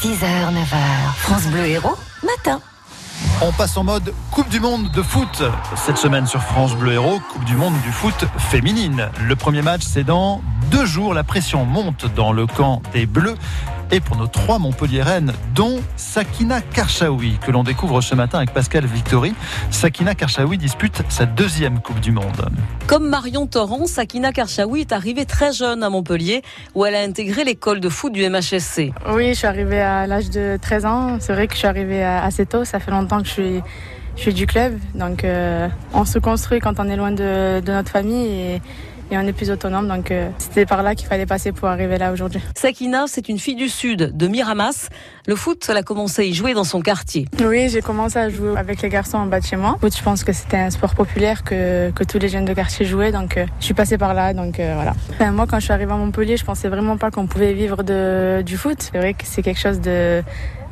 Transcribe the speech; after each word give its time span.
6h, 0.00 0.14
9h. 0.14 1.14
France 1.18 1.46
Bleu 1.48 1.66
Héros, 1.66 1.94
matin. 2.22 2.58
On 3.42 3.52
passe 3.52 3.76
en 3.76 3.84
mode 3.84 4.14
Coupe 4.30 4.48
du 4.48 4.58
Monde 4.58 4.90
de 4.92 5.02
foot. 5.02 5.42
Cette 5.76 5.98
semaine 5.98 6.26
sur 6.26 6.40
France 6.40 6.74
Bleu 6.74 6.94
Héros, 6.94 7.20
Coupe 7.30 7.44
du 7.44 7.54
Monde 7.54 7.74
du 7.82 7.92
foot 7.92 8.14
féminine. 8.38 9.10
Le 9.20 9.36
premier 9.36 9.60
match, 9.60 9.82
c'est 9.84 10.04
dans 10.04 10.40
deux 10.70 10.86
jours. 10.86 11.12
La 11.12 11.22
pression 11.22 11.66
monte 11.66 12.06
dans 12.14 12.32
le 12.32 12.46
camp 12.46 12.80
des 12.94 13.04
Bleus 13.04 13.36
et 13.92 14.00
pour 14.00 14.16
nos 14.16 14.26
trois 14.26 14.58
Montpelliéraines, 14.58 15.32
dont 15.54 15.80
Sakina 15.96 16.60
Karchaoui, 16.60 17.38
que 17.44 17.50
l'on 17.50 17.64
découvre 17.64 18.00
ce 18.00 18.14
matin 18.14 18.38
avec 18.38 18.52
Pascal 18.52 18.86
Victory. 18.86 19.34
Sakina 19.70 20.14
Karchaoui 20.14 20.58
dispute 20.58 21.02
sa 21.08 21.26
deuxième 21.26 21.80
Coupe 21.80 22.00
du 22.00 22.12
Monde. 22.12 22.48
Comme 22.86 23.08
Marion 23.08 23.46
Torrent, 23.46 23.86
Sakina 23.86 24.32
Karchaoui 24.32 24.82
est 24.82 24.92
arrivée 24.92 25.26
très 25.26 25.52
jeune 25.52 25.82
à 25.82 25.90
Montpellier, 25.90 26.42
où 26.74 26.84
elle 26.84 26.94
a 26.94 27.02
intégré 27.02 27.44
l'école 27.44 27.80
de 27.80 27.88
foot 27.88 28.12
du 28.12 28.28
MHSC. 28.28 28.92
Oui, 29.12 29.30
je 29.30 29.34
suis 29.34 29.46
arrivée 29.46 29.80
à 29.80 30.06
l'âge 30.06 30.30
de 30.30 30.58
13 30.60 30.86
ans. 30.86 31.16
C'est 31.20 31.32
vrai 31.32 31.46
que 31.46 31.54
je 31.54 31.58
suis 31.58 31.68
arrivée 31.68 32.04
assez 32.04 32.46
tôt. 32.46 32.64
Ça 32.64 32.80
fait 32.80 32.90
longtemps 32.90 33.20
que 33.20 33.26
je 33.26 33.32
suis, 33.32 33.60
je 34.16 34.22
suis 34.22 34.34
du 34.34 34.46
club. 34.46 34.78
Donc, 34.94 35.24
euh, 35.24 35.68
on 35.94 36.04
se 36.04 36.18
construit 36.18 36.60
quand 36.60 36.78
on 36.78 36.88
est 36.88 36.96
loin 36.96 37.12
de, 37.12 37.60
de 37.60 37.72
notre 37.72 37.90
famille. 37.90 38.26
Et, 38.26 38.62
et 39.10 39.18
on 39.18 39.22
est 39.22 39.32
plus 39.32 39.50
autonome. 39.50 39.88
Donc 39.88 40.10
euh, 40.10 40.28
c'était 40.38 40.66
par 40.66 40.82
là 40.82 40.94
qu'il 40.94 41.06
fallait 41.06 41.26
passer 41.26 41.52
pour 41.52 41.68
arriver 41.68 41.98
là 41.98 42.12
aujourd'hui. 42.12 42.40
Sakina, 42.54 43.04
c'est 43.06 43.28
une 43.28 43.38
fille 43.38 43.56
du 43.56 43.68
sud, 43.68 44.16
de 44.16 44.28
Miramas. 44.28 44.88
Le 45.26 45.36
foot, 45.36 45.66
elle 45.68 45.76
a 45.76 45.82
commencé 45.82 46.22
à 46.22 46.24
y 46.24 46.34
jouer 46.34 46.54
dans 46.54 46.64
son 46.64 46.80
quartier. 46.80 47.26
Oui, 47.42 47.68
j'ai 47.68 47.82
commencé 47.82 48.18
à 48.18 48.28
jouer 48.28 48.56
avec 48.56 48.82
les 48.82 48.88
garçons 48.88 49.18
en 49.18 49.26
bas 49.26 49.40
de 49.40 49.44
chez 49.44 49.56
moi. 49.56 49.76
Foot, 49.80 49.96
je 49.96 50.02
pense 50.02 50.24
que 50.24 50.32
c'était 50.32 50.56
un 50.56 50.70
sport 50.70 50.94
populaire 50.94 51.44
que, 51.44 51.90
que 51.90 52.04
tous 52.04 52.18
les 52.18 52.28
jeunes 52.28 52.44
de 52.44 52.54
quartier 52.54 52.86
jouaient. 52.86 53.12
Donc 53.12 53.36
euh, 53.36 53.46
je 53.58 53.64
suis 53.66 53.74
passée 53.74 53.98
par 53.98 54.14
là. 54.14 54.32
Donc 54.32 54.58
euh, 54.60 54.74
voilà. 54.74 55.32
moi, 55.32 55.46
quand 55.46 55.58
je 55.58 55.64
suis 55.64 55.72
arrivée 55.72 55.92
à 55.92 55.96
Montpellier, 55.96 56.36
je 56.36 56.44
pensais 56.44 56.68
vraiment 56.68 56.96
pas 56.96 57.10
qu'on 57.10 57.26
pouvait 57.26 57.52
vivre 57.52 57.82
de, 57.82 58.42
du 58.44 58.56
foot. 58.56 58.78
C'est 58.80 58.98
vrai 58.98 59.14
que 59.14 59.24
c'est 59.24 59.42
quelque 59.42 59.60
chose 59.60 59.80
de 59.80 60.22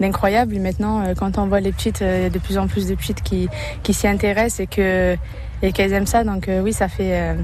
d'incroyable. 0.01 0.55
Maintenant, 0.61 1.03
quand 1.19 1.39
on 1.39 1.49
voit 1.49 1.59
les 1.59 1.73
petites, 1.73 2.03
il 2.03 2.23
y 2.23 2.27
a 2.27 2.31
de 2.31 2.39
plus 2.39 2.57
en 2.57 2.69
plus 2.69 2.87
de 2.87 2.95
petites 2.95 3.21
qui, 3.21 3.49
qui 3.83 3.93
s'y 3.93 4.07
intéressent 4.07 4.61
et 4.61 4.69
que 4.69 5.17
et 5.63 5.73
qu'elles 5.73 5.93
aiment 5.93 6.07
ça. 6.07 6.25
Donc 6.25 6.49
oui, 6.63 6.73
ça 6.73 6.89
fait 6.89 7.37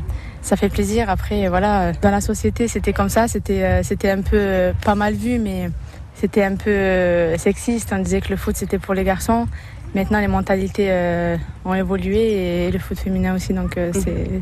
ça 0.44 0.56
fait 0.56 0.68
plaisir. 0.68 1.08
Après, 1.08 1.48
voilà, 1.48 1.92
dans 1.92 2.10
la 2.10 2.20
société, 2.20 2.68
c'était 2.68 2.92
comme 2.92 3.08
ça. 3.08 3.26
C'était, 3.26 3.64
euh, 3.64 3.82
c'était 3.82 4.10
un 4.10 4.20
peu 4.20 4.36
euh, 4.36 4.72
pas 4.84 4.94
mal 4.94 5.14
vu, 5.14 5.38
mais 5.38 5.70
c'était 6.14 6.44
un 6.44 6.54
peu 6.54 6.70
euh, 6.70 7.36
sexiste. 7.38 7.92
On 7.92 7.98
disait 7.98 8.20
que 8.20 8.28
le 8.28 8.36
foot, 8.36 8.54
c'était 8.54 8.78
pour 8.78 8.94
les 8.94 9.04
garçons. 9.04 9.48
Maintenant, 9.94 10.18
les 10.18 10.28
mentalités 10.28 10.88
euh, 10.90 11.36
ont 11.64 11.74
évolué 11.74 12.66
et 12.66 12.70
le 12.70 12.78
foot 12.78 12.98
féminin 12.98 13.34
aussi, 13.36 13.52
donc 13.52 13.76
euh, 13.76 13.92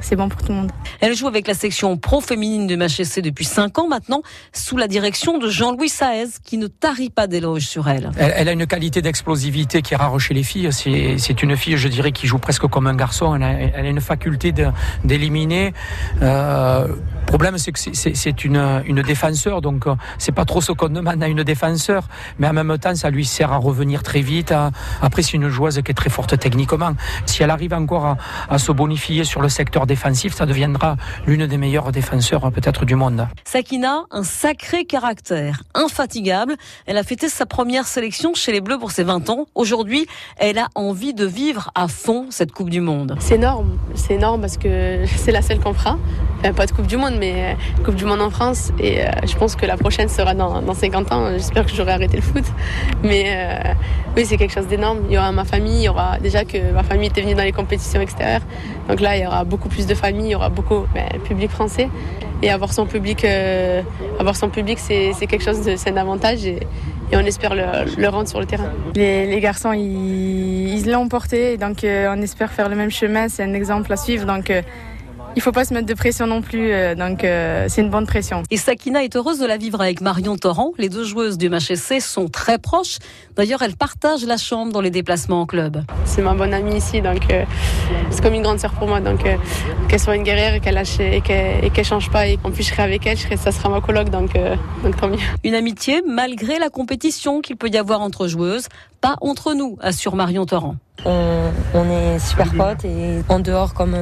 c'est 0.01 0.17
bon 0.17 0.29
pour 0.29 0.41
tout 0.43 0.49
le 0.49 0.55
monde. 0.55 0.73
Elle 1.01 1.15
joue 1.15 1.29
avec 1.29 1.47
la 1.47 1.55
section 1.55 1.97
pro 1.99 2.21
féminine 2.21 2.67
de 2.67 2.75
MHSC 2.75 3.21
depuis 3.21 3.45
5 3.45 3.79
ans 3.79 3.89
maintenant, 3.89 4.23
sous 4.53 4.77
la 4.79 4.89
direction 4.89 5.39
de 5.39 5.49
Jean-Louis 5.49 5.91
Saez, 5.91 6.29
qui 6.43 6.57
ne 6.57 6.69
tarit 6.69 7.11
pas 7.11 7.27
d'éloges 7.27 7.67
sur 7.67 7.89
elle. 7.89 8.11
elle. 8.17 8.49
a 8.49 8.53
une 8.53 8.67
qualité 8.67 9.03
d'explosivité 9.03 9.83
qui 9.83 9.93
est 9.93 9.97
rare 9.97 10.19
chez 10.19 10.33
les 10.33 10.43
filles. 10.43 10.71
C'est 10.73 11.43
une 11.43 11.57
fille, 11.57 11.77
je 11.77 11.89
dirais, 11.89 12.13
qui 12.13 12.27
joue 12.27 12.39
presque 12.39 12.67
comme 12.67 12.87
un 12.87 12.97
garçon. 12.97 13.35
Elle 13.35 13.43
a, 13.43 13.53
elle 13.53 13.87
a 13.87 13.89
une 13.91 14.01
faculté 14.01 14.55
d'éliminer. 15.05 15.75
Euh, 16.23 16.89
le 16.89 17.27
problème, 17.27 17.57
c'est 17.59 17.73
que 17.73 17.79
c'est 17.79 18.45
une, 18.45 18.83
une 18.85 19.03
défenseur, 19.03 19.63
donc 19.63 19.87
euh, 19.87 19.95
c'est 20.19 20.33
pas 20.33 20.45
trop 20.45 20.61
ce 20.61 20.73
qu'on 20.73 20.89
demande 20.89 21.23
à 21.23 21.29
une 21.29 21.43
défenseur, 21.45 22.09
mais 22.39 22.47
en 22.47 22.53
même 22.53 22.77
temps, 22.79 22.95
ça 22.95 23.11
lui 23.11 23.25
sert 23.25 23.53
à 23.53 23.57
revenir 23.57 24.03
très 24.03 24.21
vite. 24.21 24.53
Après, 25.01 25.23
c'est 25.23 25.42
une 25.43 25.49
joueuse 25.49 25.81
qui 25.83 25.91
est 25.91 25.95
très 25.95 26.11
forte 26.11 26.39
techniquement. 26.39 26.93
Si 27.27 27.43
elle 27.43 27.51
arrive 27.51 27.75
encore 27.75 28.17
à, 28.49 28.59
se 28.59 28.73
bonifier 28.73 29.25
sur 29.25 29.41
le 29.41 29.49
secteur 29.49 29.87
défensif, 29.87 30.35
ça 30.35 30.47
deviendra 30.47 30.97
l'une 31.27 31.47
des 31.47 31.59
meilleures 31.59 31.91
défenseurs 31.91 32.51
peut-être 32.53 32.85
du 32.85 32.95
monde. 32.95 33.27
Sakina, 33.45 34.05
un 34.11 34.23
sacré 34.23 34.85
caractère, 34.85 35.63
infatigable. 35.75 36.55
Elle 36.87 36.97
a 36.97 37.03
fêté 37.03 37.29
sa 37.29 37.47
première 37.47 37.87
sélection 37.87 38.35
chez 38.35 38.53
les 38.53 38.61
Bleus 38.61 38.79
pour 38.79 38.93
ses 38.93 39.03
20 39.03 39.31
ans. 39.31 39.47
Aujourd'hui, 39.55 40.07
elle 40.37 40.59
a 40.59 40.69
envie 40.75 41.15
de 41.15 41.27
vivre 41.27 41.71
à 41.75 41.89
fond 41.89 42.27
cette 42.31 42.53
Coupe 42.53 42.71
du 42.71 42.81
Monde. 42.81 43.17
C'est 43.19 43.35
énorme, 43.35 43.79
c'est 43.95 44.15
énorme 44.15 44.41
parce 44.41 44.57
que 44.57 45.05
c'est 45.17 45.33
la 45.33 45.43
seule 45.43 45.59
qu'on 45.59 45.75
fera. 45.75 45.99
Pas 46.51 46.67
de 46.67 46.73
Coupe 46.73 46.87
du 46.87 46.97
Monde, 46.97 47.15
mais 47.19 47.33
euh, 47.37 47.83
Coupe 47.85 47.95
du 47.95 48.05
Monde 48.05 48.21
en 48.21 48.31
France. 48.31 48.73
Et 48.81 49.01
euh, 49.01 49.11
je 49.25 49.37
pense 49.37 49.55
que 49.55 49.65
la 49.65 49.77
prochaine 49.77 50.09
sera 50.09 50.35
dans, 50.35 50.61
dans 50.61 50.75
50 50.75 51.13
ans. 51.13 51.31
J'espère 51.33 51.67
que 51.67 51.73
j'aurai 51.73 51.93
arrêté 51.93 52.17
le 52.17 52.23
foot. 52.23 52.45
Mais 53.05 53.25
euh, 53.29 53.75
oui, 54.17 54.27
c'est 54.27 54.37
quelque 54.37 54.53
chose 54.53 54.67
d'énorme. 54.67 54.99
Il 55.09 55.15
y 55.15 55.19
aura 55.19 55.31
ma 55.31 55.45
famille, 55.45 55.79
il 55.79 55.85
y 55.85 55.89
aura 55.89 56.19
déjà 56.19 56.45
que 56.45 56.73
ma 56.73 56.83
famille 56.83 57.09
était 57.09 57.23
venue 57.23 57.35
dans 57.35 57.45
les 57.45 57.53
compétitions 57.53 58.01
extérieures. 58.01 58.43
Donc 58.89 59.01
là, 59.01 59.17
il 59.17 59.23
y 59.23 59.27
aura 59.27 59.45
beaucoup 59.45 59.69
plus 59.69 59.87
de 59.87 59.95
familles, 59.95 60.27
il 60.27 60.33
y 60.33 60.35
aura 60.35 60.49
beaucoup 60.49 60.85
ben, 60.93 61.07
public 61.25 61.51
français. 61.51 61.89
Et 62.45 62.51
avoir 62.51 62.73
son 62.73 62.87
public, 62.87 63.25
avoir 64.19 64.35
son 64.35 64.49
public, 64.49 64.81
c'est 64.81 65.15
quelque 65.29 65.45
chose 65.45 65.65
de, 65.65 65.77
c'est 65.77 65.91
un 65.91 65.97
avantage. 65.97 66.45
Et, 66.45 66.59
on 67.15 67.21
espère 67.21 67.55
le, 67.55 68.09
rendre 68.09 68.27
sur 68.27 68.41
le 68.41 68.47
terrain. 68.47 68.71
Les, 68.97 69.39
garçons, 69.39 69.73
ils 69.73 70.91
l'ont 70.91 71.09
porté, 71.09 71.59
donc 71.59 71.85
on 71.85 72.23
espère 72.23 72.51
faire 72.51 72.69
le 72.71 72.75
même 72.75 72.91
chemin. 72.91 73.29
C'est 73.29 73.45
un 73.45 73.53
exemple 73.53 73.93
à 73.93 73.97
suivre. 73.97 74.27
Donc 74.27 74.51
il 75.35 75.43
faut 75.43 75.53
pas 75.53 75.65
se 75.65 75.73
mettre 75.73 75.87
de 75.87 75.95
pression 75.95 76.27
non 76.27 76.43
plus, 76.43 76.73
euh, 76.73 76.95
donc 76.95 77.25
euh, 77.25 77.67
c'est 77.69 77.81
une 77.81 77.91
bonne 77.91 78.07
pression. 78.07 78.43
Et 78.51 78.57
Sakina 78.57 79.03
est 79.03 79.17
heureuse 79.17 79.39
de 79.39 79.47
la 79.47 79.57
vivre 79.57 79.81
avec 79.81 80.01
Marion 80.01 80.37
Torrent. 80.37 80.73
Les 80.79 80.89
deux 80.89 81.05
joueuses 81.05 81.39
du 81.39 81.49
MHSC 81.49 82.01
sont 82.01 82.29
très 82.29 82.59
proches. 82.59 82.99
D'ailleurs, 83.37 83.63
elles 83.63 83.77
partagent 83.77 84.25
la 84.25 84.37
chambre 84.37 84.73
dans 84.73 84.81
les 84.81 84.91
déplacements 84.91 85.43
en 85.43 85.47
club. 85.47 85.83
C'est 86.05 86.23
ma 86.23 86.35
bonne 86.35 86.53
amie 86.53 86.77
ici, 86.77 87.01
donc 87.01 87.33
euh, 87.33 87.45
c'est 88.11 88.23
comme 88.23 88.35
une 88.35 88.43
grande 88.43 88.59
sœur 88.59 88.73
pour 88.73 88.89
moi. 88.89 89.01
Donc 89.01 89.25
qu'elle 89.89 90.01
soit 90.01 90.17
une 90.17 90.23
guerrière 90.23 90.55
et 90.55 90.61
qu'elle 90.61 90.75
lâche 90.75 91.01
et 91.01 91.23
qu'elle 91.23 91.85
change 91.85 92.11
pas 92.11 92.27
et 92.27 92.37
qu'on 92.37 92.51
puisse 92.51 92.69
rester 92.69 92.83
avec 92.83 93.07
elle, 93.07 93.19
ça 93.19 93.53
sera 93.53 93.69
ma 93.69 93.81
coloc, 93.81 94.11
donc, 94.11 94.33
donc 94.83 95.01
tant 95.01 95.09
mieux. 95.09 95.19
Une 95.45 95.55
amitié 95.55 96.03
malgré 96.07 96.59
la 96.59 96.69
compétition 96.69 97.41
qu'il 97.41 97.57
peut 97.57 97.69
y 97.69 97.79
avoir 97.79 98.01
entre 98.01 98.29
joueuses, 98.29 98.67
pas 99.03 99.17
entre 99.21 99.53
nous, 99.53 99.77
assure 99.83 100.17
Marion 100.17 100.47
Torrent. 100.47 100.77
On, 101.05 101.91
est 101.91 102.19
super 102.21 102.53
potes 102.53 102.85
et 102.85 103.23
en 103.29 103.41
dehors 103.41 103.75
comme, 103.75 103.97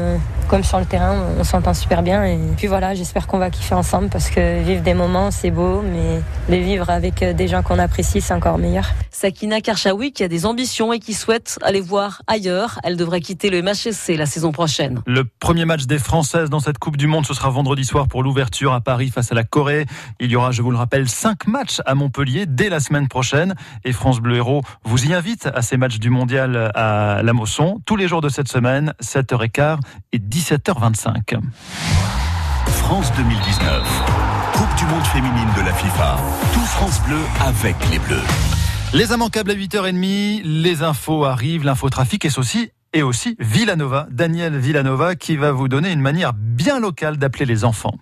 comme 0.48 0.62
sur 0.62 0.78
le 0.78 0.84
terrain, 0.84 1.16
on 1.38 1.44
s'entend 1.44 1.72
super 1.72 2.02
bien. 2.02 2.24
Et 2.24 2.38
puis 2.58 2.66
voilà, 2.66 2.94
j'espère 2.94 3.26
qu'on 3.26 3.38
va 3.38 3.48
kiffer 3.48 3.74
ensemble 3.74 4.10
parce 4.10 4.28
que 4.28 4.62
vivre 4.62 4.82
des 4.82 4.92
moments, 4.92 5.30
c'est 5.30 5.50
beau, 5.50 5.80
mais 5.80 6.20
les 6.50 6.62
vivre 6.62 6.90
avec 6.90 7.24
des 7.24 7.48
gens 7.48 7.62
qu'on 7.62 7.78
apprécie, 7.78 8.20
c'est 8.20 8.34
encore 8.34 8.58
meilleur. 8.58 8.84
Sakina 9.10 9.62
Karchaoui 9.62 10.12
qui 10.12 10.24
a 10.24 10.28
des 10.28 10.44
ambitions 10.44 10.92
et 10.92 10.98
qui 10.98 11.14
souhaite 11.14 11.58
aller 11.62 11.80
voir 11.80 12.22
ailleurs. 12.26 12.80
Elle 12.84 12.96
devrait 12.96 13.20
quitter 13.20 13.48
le 13.48 13.62
MHSC 13.62 14.16
la 14.16 14.26
saison 14.26 14.52
prochaine. 14.52 15.00
Le 15.06 15.24
premier 15.24 15.64
match 15.64 15.86
des 15.86 15.98
Françaises 15.98 16.50
dans 16.50 16.60
cette 16.60 16.78
Coupe 16.78 16.98
du 16.98 17.06
Monde, 17.06 17.24
ce 17.24 17.32
sera 17.32 17.48
vendredi 17.48 17.84
soir 17.84 18.08
pour 18.08 18.22
l'ouverture 18.22 18.74
à 18.74 18.80
Paris 18.80 19.08
face 19.08 19.32
à 19.32 19.34
la 19.34 19.44
Corée. 19.44 19.86
Il 20.20 20.30
y 20.30 20.36
aura, 20.36 20.52
je 20.52 20.60
vous 20.60 20.70
le 20.70 20.76
rappelle, 20.76 21.08
cinq 21.08 21.46
matchs 21.46 21.80
à 21.86 21.94
Montpellier 21.94 22.44
dès 22.46 22.68
la 22.68 22.80
semaine 22.80 23.08
prochaine. 23.08 23.54
Et 23.84 23.92
France 23.92 24.20
Bleu 24.20 24.36
Héros 24.36 24.62
vous 24.90 25.06
y 25.06 25.14
invite 25.14 25.46
à 25.46 25.62
ces 25.62 25.76
matchs 25.76 26.00
du 26.00 26.10
mondial 26.10 26.72
à 26.74 27.20
la 27.22 27.32
Mosson 27.32 27.80
tous 27.86 27.94
les 27.94 28.08
jours 28.08 28.20
de 28.20 28.28
cette 28.28 28.48
semaine, 28.48 28.92
7h15 29.00 29.78
et 30.12 30.18
17h25. 30.18 31.38
France 32.66 33.12
2019. 33.16 34.52
Coupe 34.52 34.74
du 34.76 34.84
monde 34.86 35.04
féminine 35.04 35.46
de 35.56 35.60
la 35.60 35.72
FIFA. 35.72 36.16
Tout 36.52 36.66
France 36.66 37.00
Bleu 37.04 37.20
avec 37.40 37.76
les 37.92 38.00
Bleus. 38.00 38.24
Les 38.92 39.12
immanquables 39.12 39.52
à 39.52 39.54
8h30, 39.54 40.42
les 40.42 40.82
infos 40.82 41.24
arrivent, 41.24 41.64
l'infotrafic 41.64 42.24
est 42.24 42.36
aussi 42.36 42.72
et 42.92 43.04
aussi 43.04 43.36
Villanova, 43.38 44.08
Daniel 44.10 44.58
Villanova 44.58 45.14
qui 45.14 45.36
va 45.36 45.52
vous 45.52 45.68
donner 45.68 45.92
une 45.92 46.00
manière 46.00 46.32
bien 46.32 46.80
locale 46.80 47.16
d'appeler 47.16 47.44
les 47.44 47.64
enfants. 47.64 47.94